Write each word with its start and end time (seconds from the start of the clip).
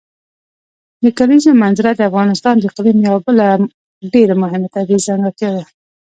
د 1.03 1.05
کلیزو 1.17 1.59
منظره 1.63 1.91
د 1.95 2.01
افغانستان 2.09 2.55
د 2.57 2.63
اقلیم 2.71 2.97
یوه 3.07 3.19
بله 3.27 3.47
ډېره 4.13 4.33
مهمه 4.41 4.67
طبیعي 4.75 5.05
ځانګړتیا 5.07 5.49
ده. 5.55 5.63